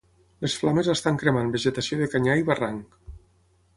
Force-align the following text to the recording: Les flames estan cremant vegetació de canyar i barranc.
Les 0.45 0.55
flames 0.61 0.89
estan 0.93 1.19
cremant 1.23 1.53
vegetació 1.57 1.99
de 2.01 2.09
canyar 2.15 2.39
i 2.41 2.47
barranc. 2.51 3.01